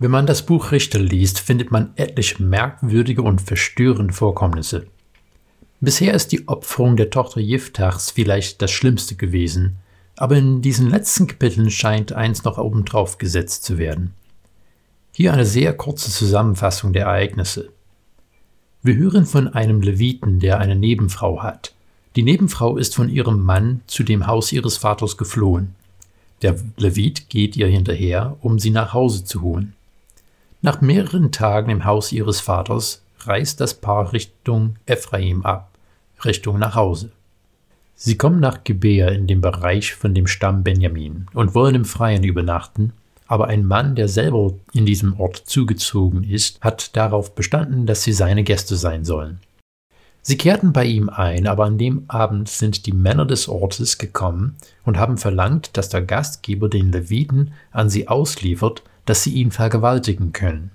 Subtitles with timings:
[0.00, 4.86] Wenn man das Buch Richter liest, findet man etliche merkwürdige und verstörende Vorkommnisse.
[5.80, 9.78] Bisher ist die Opferung der Tochter Jiftachs vielleicht das Schlimmste gewesen,
[10.16, 14.12] aber in diesen letzten Kapiteln scheint eins noch obendrauf gesetzt zu werden.
[15.12, 17.70] Hier eine sehr kurze Zusammenfassung der Ereignisse.
[18.84, 21.74] Wir hören von einem Leviten, der eine Nebenfrau hat.
[22.14, 25.74] Die Nebenfrau ist von ihrem Mann zu dem Haus ihres Vaters geflohen.
[26.42, 29.74] Der Levit geht ihr hinterher, um sie nach Hause zu holen.
[30.60, 35.70] Nach mehreren Tagen im Haus ihres Vaters reist das Paar Richtung Ephraim ab,
[36.24, 37.12] Richtung nach Hause.
[37.94, 42.24] Sie kommen nach Gebea in dem Bereich von dem Stamm Benjamin und wollen im Freien
[42.24, 42.92] übernachten,
[43.28, 48.12] aber ein Mann, der selber in diesem Ort zugezogen ist, hat darauf bestanden, dass sie
[48.12, 49.38] seine Gäste sein sollen.
[50.22, 54.56] Sie kehrten bei ihm ein, aber an dem Abend sind die Männer des Ortes gekommen
[54.84, 60.32] und haben verlangt, dass der Gastgeber den Leviten an sie ausliefert, dass sie ihn vergewaltigen
[60.32, 60.70] können.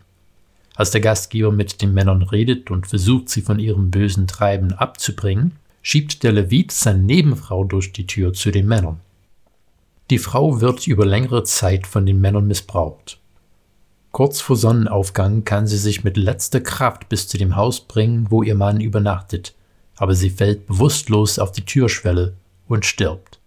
[0.75, 5.51] Als der Gastgeber mit den Männern redet und versucht, sie von ihrem bösen Treiben abzubringen,
[5.83, 8.99] schiebt der Levit seine Nebenfrau durch die Tür zu den Männern.
[10.09, 13.19] Die Frau wird über längere Zeit von den Männern missbraucht.
[14.11, 18.41] Kurz vor Sonnenaufgang kann sie sich mit letzter Kraft bis zu dem Haus bringen, wo
[18.41, 19.53] ihr Mann übernachtet,
[19.95, 22.33] aber sie fällt bewusstlos auf die Türschwelle
[22.67, 23.39] und stirbt.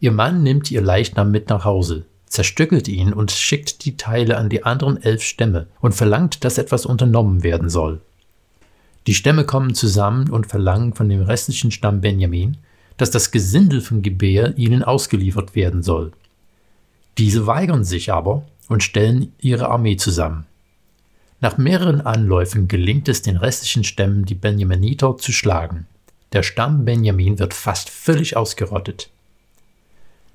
[0.00, 4.48] Ihr Mann nimmt ihr Leichnam mit nach Hause, zerstückelt ihn und schickt die Teile an
[4.48, 8.00] die anderen elf Stämme und verlangt, dass etwas unternommen werden soll.
[9.06, 12.56] Die Stämme kommen zusammen und verlangen von dem restlichen Stamm Benjamin,
[12.96, 16.12] dass das Gesindel von Gebär ihnen ausgeliefert werden soll.
[17.18, 20.46] Diese weigern sich aber und stellen ihre Armee zusammen.
[21.40, 25.86] Nach mehreren Anläufen gelingt es den restlichen Stämmen, die Benjaminiter zu schlagen.
[26.32, 29.10] Der Stamm Benjamin wird fast völlig ausgerottet.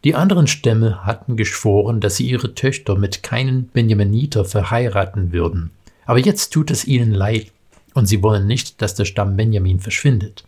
[0.05, 5.71] Die anderen Stämme hatten geschworen, dass sie ihre Töchter mit keinen Benjaminiter verheiraten würden.
[6.05, 7.51] Aber jetzt tut es ihnen leid
[7.95, 10.43] und sie wollen nicht, dass der Stamm Benjamin verschwindet.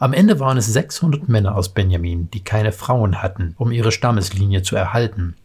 [0.00, 4.62] Am Ende waren es 600 Männer aus Benjamin, die keine Frauen hatten, um ihre Stammeslinie
[4.62, 5.36] zu erhalten.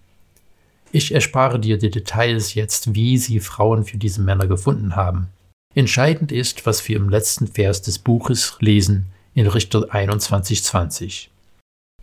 [0.91, 5.27] Ich erspare dir die Details jetzt, wie sie Frauen für diese Männer gefunden haben.
[5.75, 11.27] Entscheidend ist, was wir im letzten Vers des Buches lesen in Richter 21,20.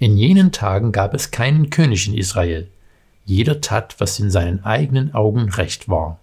[0.04, 2.69] In jenen Tagen gab es keinen König in Israel.
[3.25, 6.20] Jeder tat, was in seinen eigenen Augen recht war.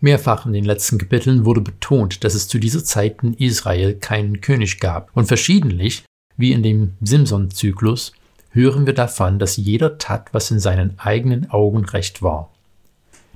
[0.00, 4.42] Mehrfach in den letzten Kapiteln wurde betont, dass es zu dieser Zeit in Israel keinen
[4.42, 5.08] König gab.
[5.16, 6.04] Und verschiedentlich,
[6.36, 8.12] wie in dem Simson-Zyklus,
[8.50, 12.50] hören wir davon, dass jeder tat, was in seinen eigenen Augen recht war.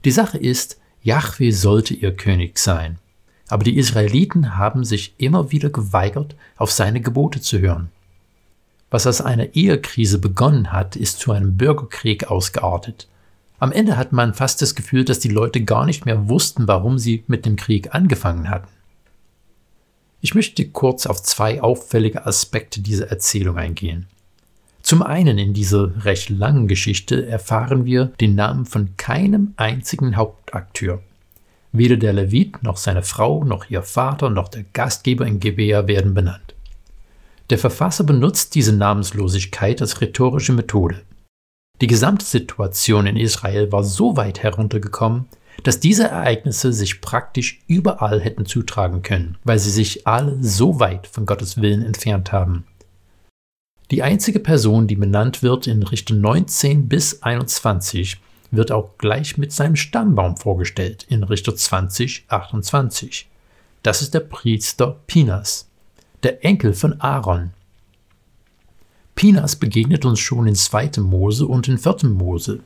[0.04, 2.98] Die Sache ist, Yahweh sollte ihr König sein.
[3.48, 7.88] Aber die Israeliten haben sich immer wieder geweigert, auf seine Gebote zu hören.
[8.90, 13.08] Was aus einer Ehekrise begonnen hat, ist zu einem Bürgerkrieg ausgeartet.
[13.60, 16.98] Am Ende hat man fast das Gefühl, dass die Leute gar nicht mehr wussten, warum
[16.98, 18.68] sie mit dem Krieg angefangen hatten.
[20.20, 24.06] Ich möchte kurz auf zwei auffällige Aspekte dieser Erzählung eingehen.
[24.82, 31.02] Zum einen in dieser recht langen Geschichte erfahren wir den Namen von keinem einzigen Hauptakteur.
[31.72, 36.14] Weder der Levit noch seine Frau noch ihr Vater noch der Gastgeber in Gebea werden
[36.14, 36.49] benannt.
[37.50, 41.02] Der Verfasser benutzt diese Namenslosigkeit als rhetorische Methode.
[41.80, 45.26] Die Gesamtsituation in Israel war so weit heruntergekommen,
[45.64, 51.06] dass diese Ereignisse sich praktisch überall hätten zutragen können, weil sie sich alle so weit
[51.06, 52.64] von Gottes Willen entfernt haben.
[53.90, 58.20] Die einzige Person, die benannt wird in Richtung 19 bis 21,
[58.52, 63.28] wird auch gleich mit seinem Stammbaum vorgestellt in Richtung 20, 28.
[63.82, 65.69] Das ist der Priester Pinas,
[66.22, 67.50] der Enkel von Aaron,
[69.14, 70.92] Pinas begegnet uns schon in 2.
[71.00, 72.08] Mose und in 4.
[72.08, 72.60] Mose.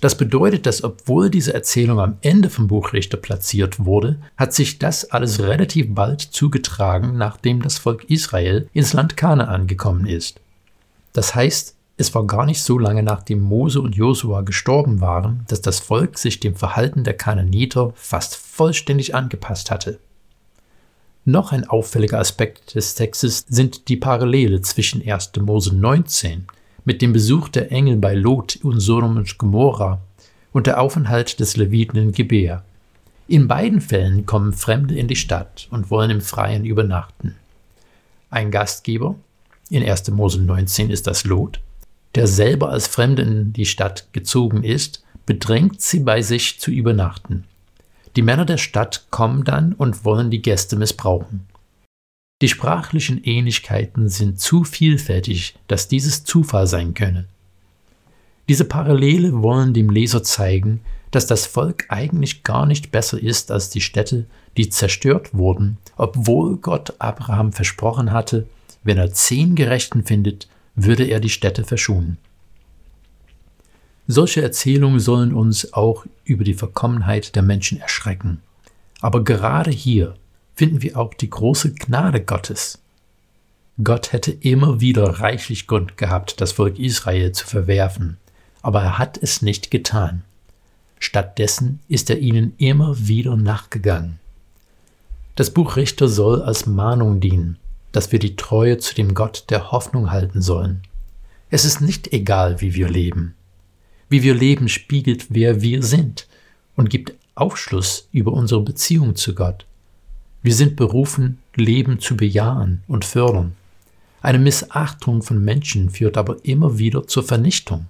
[0.00, 4.78] Das bedeutet, dass obwohl diese Erzählung am Ende vom Buch Richter platziert wurde, hat sich
[4.78, 10.40] das alles relativ bald zugetragen, nachdem das Volk Israel ins Land Kanaan gekommen ist.
[11.12, 15.60] Das heißt, es war gar nicht so lange nachdem Mose und Josua gestorben waren, dass
[15.60, 20.00] das Volk sich dem Verhalten der Kanaaniter fast vollständig angepasst hatte.
[21.26, 25.32] Noch ein auffälliger Aspekt des Textes sind die Parallele zwischen 1.
[25.40, 26.46] Mose 19
[26.84, 30.02] mit dem Besuch der Engel bei Lot und Sodom und Gomorra
[30.52, 32.62] und der Aufenthalt des Leviten in Gebär.
[33.26, 37.36] In beiden Fällen kommen Fremde in die Stadt und wollen im Freien übernachten.
[38.28, 39.14] Ein Gastgeber,
[39.70, 40.10] in 1.
[40.10, 41.60] Mose 19 ist das Lot,
[42.16, 47.44] der selber als Fremde in die Stadt gezogen ist, bedrängt sie bei sich zu übernachten.
[48.16, 51.46] Die Männer der Stadt kommen dann und wollen die Gäste missbrauchen.
[52.42, 57.26] Die sprachlichen Ähnlichkeiten sind zu vielfältig, dass dieses Zufall sein könne.
[58.48, 60.80] Diese Parallele wollen dem Leser zeigen,
[61.10, 64.26] dass das Volk eigentlich gar nicht besser ist als die Städte,
[64.56, 68.46] die zerstört wurden, obwohl Gott Abraham versprochen hatte,
[68.82, 72.18] wenn er zehn Gerechten findet, würde er die Städte verschonen.
[74.06, 78.42] Solche Erzählungen sollen uns auch über die Verkommenheit der Menschen erschrecken.
[79.00, 80.14] Aber gerade hier
[80.54, 82.78] finden wir auch die große Gnade Gottes.
[83.82, 88.18] Gott hätte immer wieder reichlich Grund gehabt, das Volk Israel zu verwerfen,
[88.62, 90.22] aber er hat es nicht getan.
[91.00, 94.20] Stattdessen ist er ihnen immer wieder nachgegangen.
[95.34, 97.58] Das Buch Richter soll als Mahnung dienen,
[97.90, 100.82] dass wir die Treue zu dem Gott der Hoffnung halten sollen.
[101.50, 103.34] Es ist nicht egal, wie wir leben.
[104.08, 106.26] Wie wir leben spiegelt, wer wir sind
[106.76, 109.66] und gibt Aufschluss über unsere Beziehung zu Gott.
[110.42, 113.52] Wir sind berufen, Leben zu bejahen und fördern.
[114.20, 117.86] Eine Missachtung von Menschen führt aber immer wieder zur Vernichtung.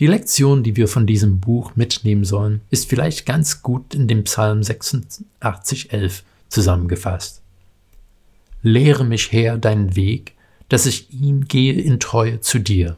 [0.00, 4.24] Die Lektion, die wir von diesem Buch mitnehmen sollen, ist vielleicht ganz gut in dem
[4.24, 7.42] Psalm 86,11 zusammengefasst.
[8.62, 10.34] Lehre mich her deinen Weg,
[10.68, 12.96] dass ich ihn gehe in Treue zu dir.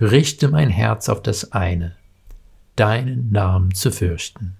[0.00, 1.94] Richte mein Herz auf das eine,
[2.74, 4.56] deinen Namen zu fürchten.